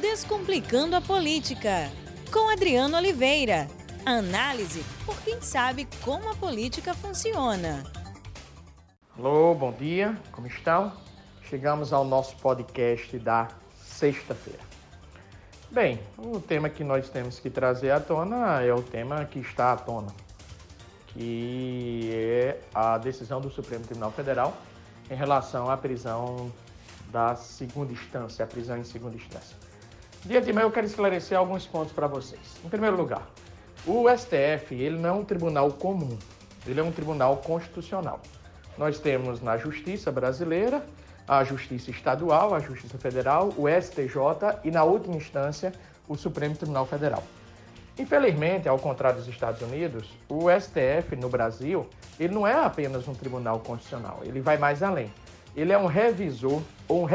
Descomplicando 0.00 0.94
a 0.94 1.00
Política, 1.00 1.90
com 2.30 2.50
Adriano 2.50 2.98
Oliveira. 2.98 3.66
Análise 4.04 4.84
por 5.06 5.18
quem 5.22 5.40
sabe 5.40 5.88
como 6.04 6.30
a 6.30 6.34
política 6.34 6.92
funciona. 6.92 7.82
Alô, 9.16 9.54
bom 9.54 9.72
dia, 9.72 10.14
como 10.32 10.46
estão? 10.46 10.92
Chegamos 11.48 11.94
ao 11.94 12.04
nosso 12.04 12.36
podcast 12.36 13.18
da 13.18 13.48
sexta-feira. 13.74 14.60
Bem, 15.70 15.98
o 16.18 16.40
tema 16.40 16.68
que 16.68 16.84
nós 16.84 17.08
temos 17.08 17.40
que 17.40 17.48
trazer 17.48 17.90
à 17.90 17.98
tona 17.98 18.60
é 18.60 18.74
o 18.74 18.82
tema 18.82 19.24
que 19.24 19.38
está 19.38 19.72
à 19.72 19.76
tona, 19.76 20.12
que 21.06 22.10
é 22.12 22.60
a 22.74 22.98
decisão 22.98 23.40
do 23.40 23.50
Supremo 23.50 23.84
Tribunal 23.84 24.12
Federal 24.12 24.54
em 25.10 25.14
relação 25.14 25.70
à 25.70 25.76
prisão 25.76 26.52
da 27.10 27.34
segunda 27.34 27.92
instância, 27.94 28.44
a 28.44 28.48
prisão 28.48 28.76
em 28.76 28.84
segunda 28.84 29.16
instância. 29.16 29.65
Dia 30.26 30.40
de 30.40 30.50
eu 30.50 30.72
quero 30.72 30.84
esclarecer 30.84 31.38
alguns 31.38 31.68
pontos 31.68 31.92
para 31.92 32.08
vocês. 32.08 32.40
Em 32.64 32.68
primeiro 32.68 32.96
lugar, 32.96 33.30
o 33.86 34.06
STF 34.08 34.74
ele 34.74 34.98
não 34.98 35.08
é 35.08 35.12
um 35.12 35.24
tribunal 35.24 35.70
comum, 35.70 36.18
ele 36.66 36.80
é 36.80 36.82
um 36.82 36.90
tribunal 36.90 37.36
constitucional. 37.36 38.20
Nós 38.76 38.98
temos 38.98 39.40
na 39.40 39.56
Justiça 39.56 40.10
brasileira 40.10 40.84
a 41.28 41.44
Justiça 41.44 41.92
Estadual, 41.92 42.56
a 42.56 42.58
Justiça 42.58 42.98
Federal, 42.98 43.54
o 43.56 43.68
STJ 43.68 44.62
e, 44.64 44.70
na 44.72 44.82
última 44.82 45.14
instância, 45.14 45.72
o 46.08 46.16
Supremo 46.16 46.56
Tribunal 46.56 46.86
Federal. 46.86 47.22
Infelizmente, 47.96 48.68
ao 48.68 48.80
contrário 48.80 49.20
dos 49.20 49.28
Estados 49.28 49.62
Unidos, 49.62 50.10
o 50.28 50.46
STF 50.50 51.14
no 51.14 51.28
Brasil, 51.28 51.88
ele 52.18 52.34
não 52.34 52.44
é 52.44 52.64
apenas 52.64 53.06
um 53.06 53.14
tribunal 53.14 53.60
constitucional, 53.60 54.22
ele 54.24 54.40
vai 54.40 54.58
mais 54.58 54.82
além. 54.82 55.08
Ele 55.54 55.72
é 55.72 55.78
um 55.78 55.86
revisor 55.86 56.60
ou 56.88 57.02
um 57.02 57.06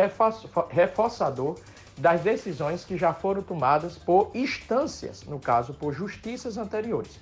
reforçador 0.69 1.57
das 1.97 2.21
decisões 2.21 2.83
que 2.83 2.97
já 2.97 3.13
foram 3.13 3.41
tomadas 3.41 3.97
por 3.97 4.31
instâncias, 4.33 5.23
no 5.23 5.39
caso, 5.39 5.73
por 5.73 5.93
justiças 5.93 6.57
anteriores. 6.57 7.19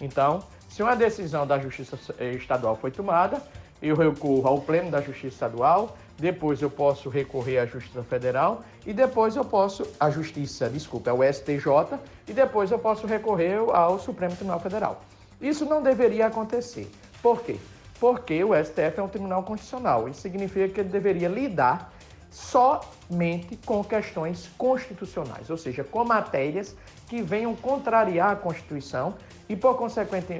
Então, 0.00 0.42
se 0.68 0.82
uma 0.82 0.94
decisão 0.94 1.46
da 1.46 1.58
Justiça 1.58 1.98
Estadual 2.34 2.76
foi 2.76 2.90
tomada, 2.90 3.40
eu 3.80 3.94
recorro 3.96 4.46
ao 4.46 4.60
Pleno 4.60 4.90
da 4.90 5.00
Justiça 5.00 5.28
Estadual, 5.28 5.96
depois 6.18 6.62
eu 6.62 6.70
posso 6.70 7.08
recorrer 7.08 7.58
à 7.58 7.66
Justiça 7.66 8.02
Federal 8.02 8.62
e 8.86 8.92
depois 8.92 9.36
eu 9.36 9.44
posso 9.44 9.86
à 10.00 10.10
Justiça, 10.10 10.68
desculpa, 10.68 11.10
ao 11.10 11.22
STJ 11.22 11.98
e 12.26 12.32
depois 12.32 12.70
eu 12.70 12.78
posso 12.78 13.06
recorrer 13.06 13.58
ao 13.72 13.98
Supremo 13.98 14.34
Tribunal 14.34 14.60
Federal. 14.60 15.02
Isso 15.40 15.66
não 15.66 15.82
deveria 15.82 16.26
acontecer. 16.26 16.90
Por 17.22 17.42
quê? 17.42 17.56
Porque 18.00 18.42
o 18.42 18.54
STF 18.54 18.98
é 18.98 19.02
um 19.02 19.08
tribunal 19.08 19.42
constitucional. 19.42 20.08
Isso 20.08 20.20
significa 20.20 20.68
que 20.68 20.80
ele 20.80 20.88
deveria 20.88 21.28
lidar 21.28 21.92
somente 22.30 23.56
com 23.64 23.82
questões 23.82 24.48
constitucionais, 24.58 25.48
ou 25.50 25.56
seja, 25.56 25.84
com 25.84 26.04
matérias 26.04 26.76
que 27.08 27.22
venham 27.22 27.54
contrariar 27.54 28.32
a 28.32 28.36
Constituição 28.36 29.14
e 29.48 29.54
por, 29.54 29.76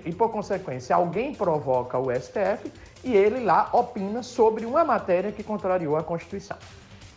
e 0.05 0.13
por 0.13 0.31
consequência 0.31 0.97
alguém 0.97 1.35
provoca 1.35 1.99
o 1.99 2.13
STF 2.13 2.73
e 3.05 3.15
ele 3.15 3.45
lá 3.45 3.69
opina 3.73 4.23
sobre 4.23 4.67
uma 4.67 4.85
matéria 4.85 5.31
que 5.31 5.43
contrariou 5.43 5.97
a 5.97 6.03
Constituição. 6.03 6.57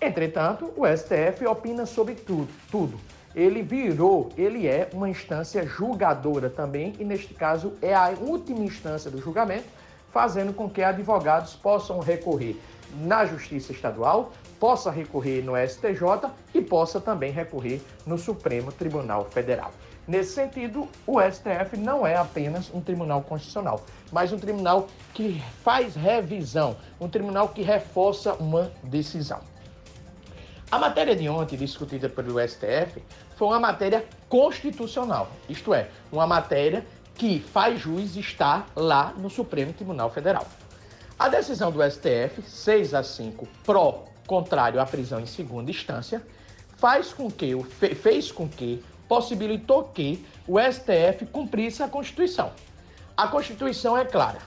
Entretanto, 0.02 0.72
o 0.78 0.86
STF 0.86 1.46
opina 1.46 1.86
sobre 1.86 2.16
tudo, 2.16 2.48
tudo. 2.72 2.98
Ele 3.36 3.62
virou, 3.62 4.30
ele 4.38 4.66
é 4.68 4.90
uma 4.94 5.10
instância 5.10 5.66
julgadora 5.66 6.50
também, 6.50 6.94
e 7.00 7.04
neste 7.04 7.34
caso 7.34 7.74
é 7.82 7.94
a 7.94 8.10
última 8.22 8.64
instância 8.64 9.12
do 9.12 9.20
julgamento, 9.20 9.68
fazendo 10.12 10.54
com 10.54 10.70
que 10.70 10.84
advogados 10.84 11.56
possam 11.56 12.00
recorrer 12.00 12.60
na 12.96 13.26
Justiça 13.26 13.72
Estadual, 13.72 14.32
possa 14.60 14.92
recorrer 14.92 15.44
no 15.44 15.54
STJ 15.56 16.30
e 16.54 16.62
possa 16.62 17.00
também 17.00 17.32
recorrer 17.32 17.82
no 18.06 18.18
Supremo 18.18 18.72
Tribunal 18.72 19.26
Federal. 19.26 19.72
Nesse 20.08 20.34
sentido, 20.34 20.88
o 21.06 21.22
STF 21.22 21.78
não 21.78 22.06
é 22.06 22.16
apenas 22.16 22.74
um 22.74 22.82
tribunal 22.82 23.22
constitucional, 23.22 23.86
mas 24.12 24.34
um 24.34 24.40
tribunal 24.40 24.88
que 25.14 25.40
faz 25.64 25.96
revisão, 25.96 26.76
um 27.00 27.08
tribunal 27.08 27.50
que 27.50 27.62
reforça 27.62 28.34
uma 28.34 28.72
decisão. 28.84 29.40
A 30.72 30.80
matéria 30.80 31.16
de 31.16 31.30
ontem 31.30 31.58
discutida 31.58 32.10
pelo 32.10 32.40
STF 32.40 33.04
foi 33.36 33.48
uma 33.48 33.60
matéria 33.60 34.06
constitucional, 34.28 35.30
isto 35.48 35.74
é, 35.74 35.90
uma 36.12 36.26
matéria 36.28 36.86
que 37.20 37.42
faz 37.42 37.82
juiz 37.82 38.16
estar 38.16 38.70
lá 38.74 39.14
no 39.18 39.30
Supremo 39.30 39.74
Tribunal 39.74 40.10
Federal. 40.10 40.48
A 41.20 41.28
decisão 41.28 41.70
do 41.70 41.84
STF, 41.84 42.42
6 42.42 42.94
a 42.94 43.04
5, 43.04 43.46
pró, 43.66 44.06
contrário 44.26 44.80
à 44.80 44.86
prisão 44.86 45.20
em 45.20 45.26
segunda 45.26 45.70
instância, 45.70 46.26
faz 46.78 47.12
com 47.12 47.30
que, 47.30 47.62
fez 47.94 48.32
com 48.32 48.48
que, 48.48 48.82
possibilitou 49.06 49.84
que 49.84 50.26
o 50.48 50.58
STF 50.58 51.26
cumprisse 51.30 51.84
a 51.84 51.90
Constituição. 51.90 52.54
A 53.18 53.28
Constituição 53.28 53.98
é 53.98 54.06
clara: 54.06 54.40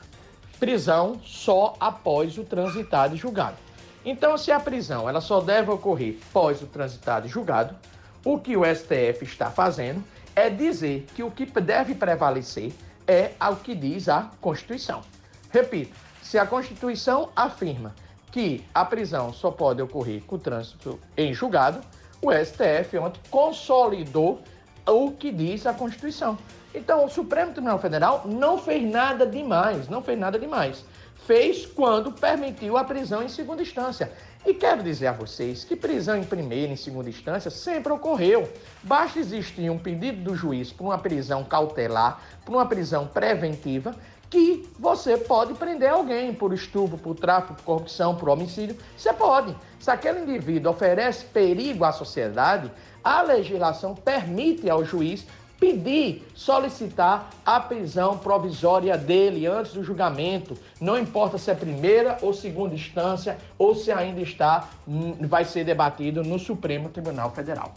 prisão 0.59 1.21
só 1.23 1.75
após 1.79 2.39
o 2.39 2.45
transitado 2.45 3.15
e 3.15 3.19
julgado. 3.19 3.59
Então, 4.03 4.39
se 4.39 4.51
a 4.51 4.59
prisão 4.59 5.07
ela 5.07 5.21
só 5.21 5.43
deve 5.43 5.71
ocorrer 5.71 6.17
após 6.31 6.63
o 6.63 6.67
transitado 6.67 7.27
e 7.27 7.31
julgado, 7.31 7.77
o 8.25 8.39
que 8.39 8.57
o 8.57 8.63
STF 8.65 9.25
está 9.25 9.51
fazendo 9.51 10.03
é 10.35 10.51
dizer 10.51 11.07
que 11.15 11.23
o 11.23 11.31
que 11.31 11.47
deve 11.61 11.95
prevalecer 11.95 12.73
é 13.07 13.33
ao 13.39 13.57
que 13.57 13.75
diz 13.75 14.09
a 14.09 14.31
Constituição. 14.41 15.03
Repito, 15.51 15.95
se 16.23 16.39
a 16.39 16.47
Constituição 16.47 17.31
afirma 17.37 17.95
que 18.31 18.65
a 18.75 18.85
prisão 18.85 19.33
só 19.33 19.51
pode 19.51 19.83
ocorrer 19.83 20.23
com 20.23 20.39
trânsito 20.39 20.99
em 21.17 21.35
julgado, 21.35 21.81
o 22.23 22.33
STF 22.33 22.97
ontem 22.99 23.21
consolidou 23.31 24.41
o 24.87 25.11
que 25.13 25.31
diz 25.31 25.67
a 25.67 25.75
Constituição. 25.75 26.39
Então, 26.75 27.05
o 27.05 27.11
Supremo 27.11 27.53
Tribunal 27.53 27.79
Federal 27.79 28.23
não 28.25 28.57
fez 28.57 28.83
nada 28.91 29.27
demais, 29.27 29.89
não 29.89 30.03
fez 30.03 30.19
nada 30.19 30.39
demais. 30.39 30.85
Fez 31.27 31.67
quando 31.67 32.11
permitiu 32.11 32.77
a 32.77 32.85
prisão 32.85 33.23
em 33.23 33.29
segunda 33.29 33.63
instância. 33.63 34.13
E 34.45 34.53
quero 34.53 34.83
dizer 34.83 35.07
a 35.07 35.13
vocês 35.13 35.63
que 35.63 35.77
prisão 35.77 36.17
em 36.17 36.25
primeira 36.25 36.73
e 36.73 36.77
segunda 36.77 37.09
instância 37.09 37.51
sempre 37.51 37.93
ocorreu. 37.93 38.51
Basta 38.83 39.21
existir 39.21 39.71
um 39.71 39.79
pedido 39.79 40.23
do 40.23 40.35
juiz 40.35 40.73
por 40.73 40.85
uma 40.85 40.99
prisão 40.99 41.45
cautelar, 41.45 42.21
por 42.45 42.57
uma 42.57 42.67
prisão 42.67 43.07
preventiva, 43.07 43.95
que 44.29 44.69
você 44.79 45.17
pode 45.17 45.55
prender 45.55 45.91
alguém 45.91 46.35
por 46.35 46.53
estupro, 46.53 46.99
por 46.99 47.15
tráfico, 47.15 47.55
por 47.55 47.65
corrupção, 47.65 48.17
por 48.17 48.31
homicídio. 48.31 48.77
Você 48.97 49.13
pode. 49.13 49.55
Se 49.79 49.91
aquele 49.91 50.21
indivíduo 50.21 50.73
oferece 50.73 51.25
perigo 51.27 51.85
à 51.85 51.93
sociedade, 51.93 52.73
a 53.05 53.23
legislação 53.23 53.95
permite 53.95 54.71
ao 54.71 54.85
juiz 54.85 55.27
pedir, 55.63 56.27
solicitar 56.35 57.31
a 57.47 57.61
prisão 57.61 58.19
provisória 58.19 58.99
dele 58.99 59.47
antes 59.47 59.73
do 59.73 59.85
julgamento, 59.85 60.59
não 60.81 60.99
importa 60.99 61.39
se 61.39 61.53
é 61.53 61.55
primeira 61.55 62.19
ou 62.21 62.35
segunda 62.35 62.75
instância 62.75 63.39
ou 63.57 63.73
se 63.73 63.93
ainda 63.93 64.21
está 64.21 64.69
hum, 64.89 65.15
vai 65.21 65.45
ser 65.45 65.63
debatido 65.63 66.25
no 66.25 66.37
Supremo 66.37 66.89
Tribunal 66.89 67.31
Federal. 67.31 67.73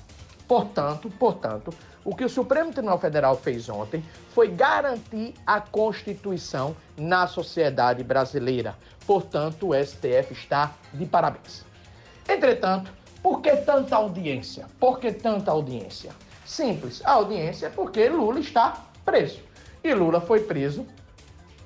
Portanto, 0.47 1.11
portanto, 1.19 1.71
o 2.03 2.15
que 2.15 2.25
o 2.25 2.29
Supremo 2.29 2.71
Tribunal 2.71 2.97
Federal 2.97 3.37
fez 3.37 3.69
ontem 3.69 4.03
foi 4.31 4.47
garantir 4.47 5.35
a 5.45 5.61
Constituição 5.61 6.75
na 6.97 7.27
sociedade 7.27 8.03
brasileira. 8.03 8.75
Portanto, 9.05 9.69
o 9.69 9.75
STF 9.75 10.33
está 10.33 10.73
de 10.91 11.05
parabéns. 11.05 11.63
Entretanto, 12.27 12.91
por 13.21 13.41
que 13.41 13.55
tanta 13.57 13.95
audiência? 13.95 14.65
Por 14.79 14.99
que 14.99 15.11
tanta 15.11 15.51
audiência? 15.51 16.11
Simples, 16.45 17.01
a 17.03 17.13
audiência 17.13 17.67
é 17.67 17.69
porque 17.69 18.07
Lula 18.07 18.39
está 18.39 18.85
preso. 19.03 19.39
E 19.83 19.93
Lula 19.93 20.21
foi 20.21 20.41
preso 20.41 20.85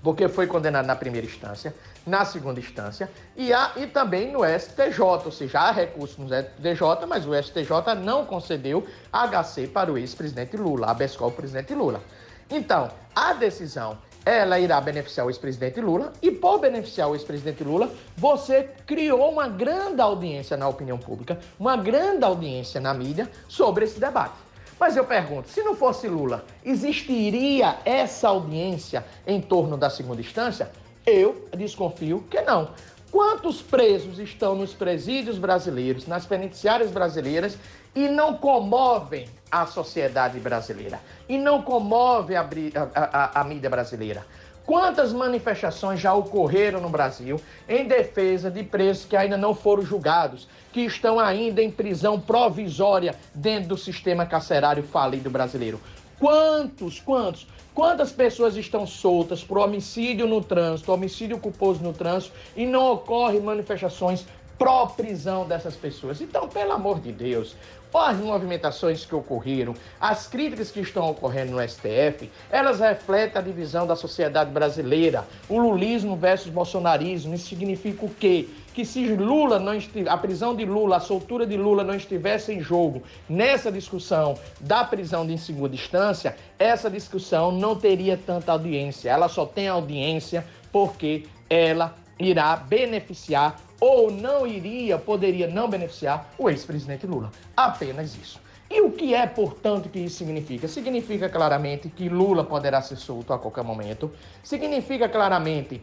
porque 0.01 0.29
foi 0.29 0.47
condenado 0.47 0.85
na 0.85 0.95
primeira 0.95 1.27
instância, 1.27 1.75
na 2.05 2.23
segunda 2.23 2.59
instância 2.59 3.09
e, 3.35 3.51
há, 3.51 3.73
e 3.75 3.85
também 3.85 4.31
no 4.31 4.39
STJ, 4.45 5.01
ou 5.01 5.31
seja, 5.31 5.59
há 5.59 5.71
recurso 5.71 6.21
no 6.21 6.27
STJ, 6.27 7.05
mas 7.07 7.27
o 7.27 7.35
STJ 7.35 7.95
não 8.01 8.25
concedeu 8.25 8.87
HC 9.11 9.67
para 9.67 9.91
o 9.91 9.97
ex-presidente 9.97 10.55
Lula, 10.55 10.87
habeas 10.87 11.15
corpus 11.15 11.35
presidente 11.37 11.73
Lula. 11.75 12.01
Então, 12.49 12.89
a 13.13 13.33
decisão 13.33 13.97
ela 14.25 14.59
irá 14.59 14.79
beneficiar 14.79 15.25
o 15.25 15.29
ex-presidente 15.29 15.79
Lula 15.81 16.13
e 16.21 16.31
por 16.31 16.59
beneficiar 16.59 17.09
o 17.09 17.15
ex-presidente 17.15 17.63
Lula, 17.63 17.91
você 18.17 18.69
criou 18.85 19.31
uma 19.31 19.47
grande 19.47 20.01
audiência 20.01 20.55
na 20.55 20.67
opinião 20.67 20.97
pública, 20.97 21.39
uma 21.59 21.75
grande 21.75 22.23
audiência 22.23 22.79
na 22.79 22.93
mídia 22.93 23.29
sobre 23.47 23.85
esse 23.85 23.99
debate. 23.99 24.48
Mas 24.79 24.95
eu 24.95 25.03
pergunto, 25.03 25.49
se 25.49 25.61
não 25.61 25.75
fosse 25.75 26.07
Lula, 26.07 26.45
existiria 26.63 27.77
essa 27.83 28.29
audiência 28.29 29.05
em 29.27 29.41
torno 29.41 29.75
da 29.75 29.89
segunda 29.89 30.21
instância? 30.21 30.71
Eu 31.05 31.47
desconfio 31.55 32.23
que 32.29 32.41
não. 32.41 32.69
Quantos 33.11 33.61
presos 33.61 34.19
estão 34.19 34.55
nos 34.55 34.73
presídios 34.73 35.37
brasileiros, 35.37 36.07
nas 36.07 36.25
penitenciárias 36.25 36.91
brasileiras 36.91 37.57
e 37.93 38.07
não 38.07 38.35
comovem 38.35 39.27
a 39.51 39.65
sociedade 39.65 40.39
brasileira? 40.39 40.99
E 41.27 41.37
não 41.37 41.61
comove 41.61 42.35
a, 42.35 42.41
a, 42.41 43.01
a, 43.03 43.41
a 43.41 43.43
mídia 43.43 43.69
brasileira? 43.69 44.25
Quantas 44.65 45.11
manifestações 45.11 45.99
já 45.99 46.13
ocorreram 46.13 46.79
no 46.79 46.89
Brasil 46.89 47.41
em 47.67 47.87
defesa 47.87 48.51
de 48.51 48.63
presos 48.63 49.05
que 49.05 49.17
ainda 49.17 49.37
não 49.37 49.55
foram 49.55 49.83
julgados, 49.83 50.47
que 50.71 50.81
estão 50.81 51.19
ainda 51.19 51.61
em 51.61 51.71
prisão 51.71 52.19
provisória 52.19 53.15
dentro 53.33 53.69
do 53.69 53.77
sistema 53.77 54.25
carcerário 54.25 54.83
falido 54.83 55.29
brasileiro? 55.29 55.79
Quantos, 56.19 56.99
quantos? 56.99 57.47
Quantas 57.73 58.11
pessoas 58.11 58.57
estão 58.57 58.85
soltas 58.85 59.41
por 59.41 59.57
homicídio 59.57 60.27
no 60.27 60.43
trânsito, 60.43 60.91
homicídio 60.91 61.37
culposo 61.37 61.81
no 61.81 61.93
trânsito 61.93 62.33
e 62.55 62.65
não 62.65 62.91
ocorrem 62.91 63.39
manifestações 63.39 64.25
pró-prisão 64.59 65.47
dessas 65.47 65.75
pessoas? 65.75 66.19
Então, 66.19 66.47
pelo 66.47 66.73
amor 66.73 66.99
de 66.99 67.13
Deus, 67.13 67.55
as 67.97 68.17
movimentações 68.17 69.03
que 69.03 69.15
ocorreram, 69.15 69.73
as 69.99 70.27
críticas 70.27 70.69
que 70.69 70.81
estão 70.81 71.09
ocorrendo 71.09 71.53
no 71.53 71.67
STF, 71.67 72.29
elas 72.51 72.79
refletem 72.79 73.39
a 73.39 73.43
divisão 73.43 73.87
da 73.87 73.95
sociedade 73.95 74.51
brasileira. 74.51 75.25
O 75.47 75.57
lulismo 75.57 76.15
versus 76.15 76.51
bolsonarismo, 76.51 77.33
isso 77.33 77.47
significa 77.47 78.05
o 78.05 78.09
quê? 78.09 78.47
Que 78.73 78.85
se 78.85 79.07
Lula 79.07 79.57
não 79.57 79.73
a 80.07 80.17
prisão 80.17 80.55
de 80.55 80.65
Lula, 80.65 80.97
a 80.97 80.99
soltura 80.99 81.47
de 81.47 81.57
Lula 81.57 81.83
não 81.83 81.95
estivesse 81.95 82.53
em 82.53 82.61
jogo 82.61 83.01
nessa 83.27 83.71
discussão 83.71 84.37
da 84.59 84.83
prisão 84.83 85.25
de 85.25 85.37
segunda 85.37 85.73
instância, 85.73 86.35
essa 86.59 86.89
discussão 86.89 87.51
não 87.51 87.75
teria 87.75 88.17
tanta 88.17 88.51
audiência. 88.51 89.09
Ela 89.09 89.27
só 89.27 89.45
tem 89.45 89.67
audiência 89.67 90.45
porque 90.71 91.25
ela 91.49 91.95
irá 92.19 92.55
beneficiar 92.55 93.55
ou 93.79 94.11
não 94.11 94.45
iria, 94.45 94.97
poderia 94.97 95.47
não 95.47 95.69
beneficiar 95.69 96.29
o 96.37 96.49
ex-presidente 96.49 97.07
Lula. 97.07 97.31
Apenas 97.55 98.15
isso. 98.15 98.39
E 98.69 98.81
o 98.81 98.91
que 98.91 99.15
é, 99.15 99.25
portanto, 99.25 99.89
que 99.89 99.99
isso 99.99 100.17
significa? 100.17 100.67
Significa 100.67 101.27
claramente 101.27 101.89
que 101.89 102.07
Lula 102.07 102.43
poderá 102.43 102.81
ser 102.81 102.97
solto 102.97 103.33
a 103.33 103.39
qualquer 103.39 103.63
momento. 103.63 104.11
Significa 104.43 105.09
claramente 105.09 105.81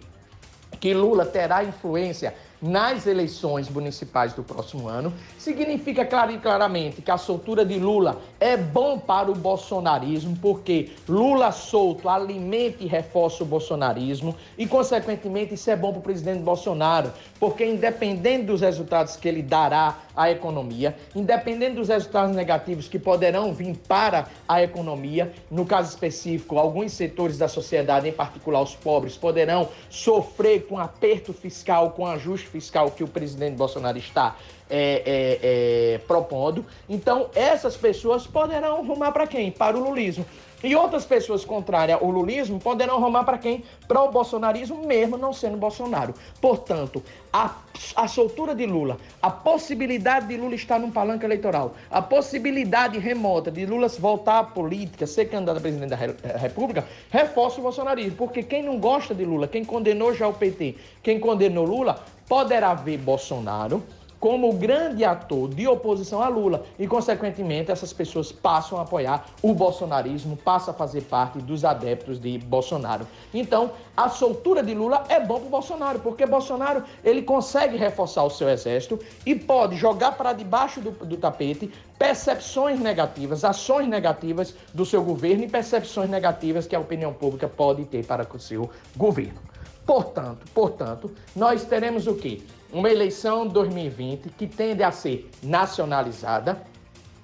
que 0.78 0.94
Lula 0.94 1.26
terá 1.26 1.64
influência 1.64 2.34
nas 2.60 3.06
eleições 3.06 3.68
municipais 3.68 4.32
do 4.32 4.42
próximo 4.42 4.88
ano, 4.88 5.12
significa 5.38 6.04
claro 6.04 6.32
e 6.32 6.38
claramente 6.38 7.02
que 7.02 7.10
a 7.10 7.18
soltura 7.18 7.64
de 7.64 7.78
Lula 7.78 8.20
é 8.40 8.56
bom 8.56 8.98
para 8.98 9.30
o 9.30 9.34
bolsonarismo, 9.34 10.36
porque 10.40 10.90
Lula 11.08 11.52
solto 11.52 12.08
alimenta 12.08 12.82
e 12.82 12.86
reforça 12.86 13.42
o 13.42 13.46
bolsonarismo 13.46 14.34
e, 14.56 14.66
consequentemente, 14.66 15.54
isso 15.54 15.70
é 15.70 15.76
bom 15.76 15.90
para 15.90 16.00
o 16.00 16.02
presidente 16.02 16.40
Bolsonaro, 16.40 17.12
porque 17.38 17.64
independente 17.64 18.44
dos 18.44 18.60
resultados 18.60 19.16
que 19.16 19.28
ele 19.28 19.42
dará 19.42 19.98
à 20.16 20.30
economia, 20.30 20.96
independente 21.14 21.74
dos 21.74 21.88
resultados 21.88 22.34
negativos 22.34 22.88
que 22.88 22.98
poderão 22.98 23.52
vir 23.52 23.76
para 23.86 24.26
a 24.48 24.62
economia, 24.62 25.32
no 25.50 25.66
caso 25.66 25.90
específico, 25.90 26.58
alguns 26.58 26.92
setores 26.92 27.36
da 27.36 27.48
sociedade, 27.48 28.08
em 28.08 28.12
particular 28.12 28.62
os 28.62 28.74
pobres, 28.74 29.16
poderão 29.16 29.68
sofrer 29.90 30.66
com 30.66 30.78
aperto 30.78 31.32
fiscal, 31.32 31.90
com 31.90 32.06
ajuste 32.06 32.45
fiscal 32.46 32.90
que 32.90 33.04
o 33.04 33.08
presidente 33.08 33.56
Bolsonaro 33.56 33.98
está 33.98 34.36
é, 34.68 35.02
é, 35.06 35.94
é, 35.94 35.98
propondo. 35.98 36.64
Então, 36.88 37.28
essas 37.34 37.76
pessoas 37.76 38.26
poderão 38.26 38.86
rumar 38.86 39.12
para 39.12 39.26
quem? 39.26 39.50
Para 39.50 39.76
o 39.76 39.88
lulismo. 39.88 40.24
E 40.64 40.74
outras 40.74 41.04
pessoas 41.04 41.44
contrárias 41.44 42.00
ao 42.00 42.10
lulismo 42.10 42.58
poderão 42.58 43.00
rumar 43.00 43.24
para 43.24 43.38
quem? 43.38 43.62
Para 43.86 44.02
o 44.02 44.10
bolsonarismo, 44.10 44.86
mesmo 44.86 45.16
não 45.18 45.32
sendo 45.32 45.56
Bolsonaro. 45.56 46.14
Portanto, 46.40 47.02
a, 47.32 47.56
a 47.94 48.08
soltura 48.08 48.54
de 48.54 48.64
Lula, 48.66 48.96
a 49.20 49.30
possibilidade 49.30 50.26
de 50.26 50.36
Lula 50.36 50.54
estar 50.54 50.78
num 50.78 50.90
palanque 50.90 51.24
eleitoral, 51.24 51.74
a 51.90 52.00
possibilidade 52.00 52.98
remota 52.98 53.50
de 53.50 53.66
Lula 53.66 53.88
voltar 53.88 54.38
à 54.38 54.44
política, 54.44 55.06
ser 55.06 55.26
candidato 55.26 55.58
a 55.58 55.60
presidente 55.60 55.90
da 55.90 55.96
República, 56.38 56.86
reforça 57.10 57.60
o 57.60 57.62
bolsonarismo. 57.62 58.16
Porque 58.16 58.42
quem 58.42 58.62
não 58.62 58.78
gosta 58.78 59.14
de 59.14 59.24
Lula, 59.24 59.46
quem 59.46 59.64
condenou 59.64 60.14
já 60.14 60.26
o 60.26 60.32
PT, 60.32 60.76
quem 61.02 61.20
condenou 61.20 61.64
Lula, 61.64 62.02
poderá 62.26 62.72
ver 62.74 62.98
Bolsonaro 62.98 63.82
como 64.26 64.50
o 64.50 64.52
grande 64.54 65.04
ator 65.04 65.48
de 65.48 65.68
oposição 65.68 66.20
a 66.20 66.26
Lula 66.26 66.64
e, 66.80 66.88
consequentemente, 66.88 67.70
essas 67.70 67.92
pessoas 67.92 68.32
passam 68.32 68.76
a 68.76 68.82
apoiar 68.82 69.26
o 69.40 69.54
bolsonarismo, 69.54 70.36
passam 70.36 70.74
a 70.74 70.76
fazer 70.76 71.02
parte 71.02 71.38
dos 71.38 71.64
adeptos 71.64 72.18
de 72.18 72.36
Bolsonaro. 72.36 73.06
Então, 73.32 73.70
a 73.96 74.08
soltura 74.08 74.64
de 74.64 74.74
Lula 74.74 75.04
é 75.08 75.20
bom 75.20 75.38
para 75.38 75.48
Bolsonaro, 75.48 76.00
porque 76.00 76.26
Bolsonaro 76.26 76.82
ele 77.04 77.22
consegue 77.22 77.76
reforçar 77.76 78.24
o 78.24 78.30
seu 78.30 78.48
exército 78.48 78.98
e 79.24 79.32
pode 79.32 79.76
jogar 79.76 80.16
para 80.16 80.32
debaixo 80.32 80.80
do, 80.80 80.90
do 80.90 81.16
tapete 81.16 81.72
percepções 81.96 82.80
negativas, 82.80 83.44
ações 83.44 83.86
negativas 83.86 84.56
do 84.74 84.84
seu 84.84 85.04
governo 85.04 85.44
e 85.44 85.48
percepções 85.48 86.10
negativas 86.10 86.66
que 86.66 86.74
a 86.74 86.80
opinião 86.80 87.12
pública 87.12 87.46
pode 87.46 87.84
ter 87.84 88.04
para 88.04 88.26
o 88.34 88.40
seu 88.40 88.68
governo. 88.96 89.38
Portanto, 89.86 90.44
portanto, 90.52 91.12
nós 91.36 91.64
teremos 91.64 92.08
o 92.08 92.16
quê? 92.16 92.42
Uma 92.72 92.90
eleição 92.90 93.46
2020 93.46 94.30
que 94.30 94.46
tende 94.46 94.82
a 94.82 94.90
ser 94.90 95.30
nacionalizada, 95.42 96.62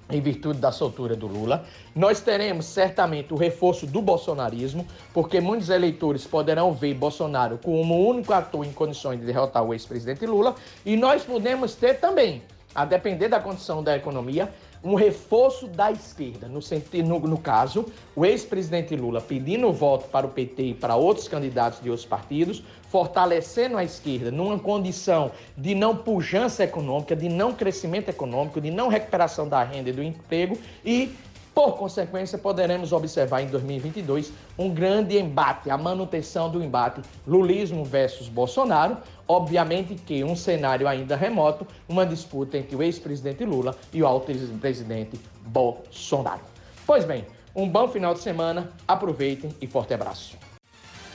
em 0.09 0.21
virtude 0.21 0.59
da 0.59 0.71
soltura 0.71 1.15
do 1.15 1.27
Lula. 1.27 1.65
Nós 1.95 2.21
teremos 2.21 2.65
certamente 2.65 3.33
o 3.33 3.37
reforço 3.37 3.85
do 3.85 4.01
bolsonarismo, 4.01 4.85
porque 5.13 5.41
muitos 5.41 5.69
eleitores 5.69 6.25
poderão 6.25 6.73
ver 6.73 6.93
Bolsonaro 6.93 7.57
como 7.57 7.93
o 7.93 8.09
único 8.09 8.31
ator 8.33 8.65
em 8.65 8.71
condições 8.71 9.19
de 9.19 9.25
derrotar 9.25 9.63
o 9.63 9.73
ex-presidente 9.73 10.25
Lula. 10.25 10.55
E 10.85 10.95
nós 10.95 11.23
podemos 11.23 11.75
ter 11.75 11.99
também, 11.99 12.41
a 12.73 12.85
depender 12.85 13.27
da 13.27 13.39
condição 13.39 13.83
da 13.83 13.95
economia, 13.95 14.49
um 14.83 14.95
reforço 14.95 15.67
da 15.67 15.91
esquerda, 15.91 16.47
no, 16.47 16.59
no, 17.05 17.19
no 17.19 17.37
caso, 17.37 17.85
o 18.15 18.25
ex-presidente 18.25 18.95
Lula 18.95 19.21
pedindo 19.21 19.71
voto 19.71 20.09
para 20.09 20.25
o 20.25 20.29
PT 20.29 20.63
e 20.63 20.73
para 20.73 20.95
outros 20.95 21.27
candidatos 21.27 21.81
de 21.81 21.89
outros 21.89 22.05
partidos, 22.05 22.63
fortalecendo 22.89 23.77
a 23.77 23.83
esquerda 23.83 24.29
numa 24.29 24.59
condição 24.59 25.31
de 25.57 25.73
não 25.73 25.95
pujança 25.95 26.63
econômica, 26.63 27.15
de 27.15 27.29
não 27.29 27.53
crescimento 27.53 28.09
econômico, 28.09 28.59
de 28.59 28.69
não 28.69 28.89
recuperação 28.89 29.47
da 29.47 29.63
renda 29.63 29.89
e 29.89 29.93
do 29.93 30.03
emprego 30.03 30.57
e 30.85 31.13
por 31.53 31.77
consequência, 31.77 32.37
poderemos 32.37 32.91
observar 32.91 33.41
em 33.41 33.47
2022 33.47 34.33
um 34.57 34.73
grande 34.73 35.17
embate, 35.17 35.69
a 35.69 35.77
manutenção 35.77 36.49
do 36.49 36.63
embate 36.63 37.01
lulismo 37.27 37.85
versus 37.85 38.27
Bolsonaro. 38.27 38.97
Obviamente 39.27 39.93
que 39.93 40.23
um 40.23 40.35
cenário 40.35 40.87
ainda 40.87 41.15
remoto, 41.15 41.67
uma 41.87 42.05
disputa 42.05 42.57
entre 42.57 42.75
o 42.75 42.81
ex-presidente 42.81 43.45
Lula 43.45 43.75
e 43.93 44.01
o 44.01 44.07
alto 44.07 44.33
presidente 44.59 45.19
Bolsonaro. 45.45 46.41
Pois 46.87 47.05
bem, 47.05 47.25
um 47.55 47.69
bom 47.69 47.87
final 47.87 48.15
de 48.15 48.21
semana, 48.21 48.71
aproveitem 48.87 49.51
e 49.61 49.67
forte 49.67 49.93
abraço. 49.93 50.35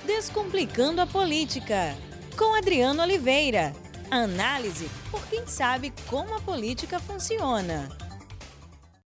Descomplicando 0.06 1.00
a 1.00 1.06
política, 1.06 1.96
com 2.38 2.56
Adriano 2.56 3.02
Oliveira. 3.02 3.73
Análise 4.11 4.88
por 5.11 5.20
quem 5.26 5.46
sabe 5.46 5.93
como 6.08 6.35
a 6.35 6.40
política 6.40 6.99
funciona. 6.99 7.88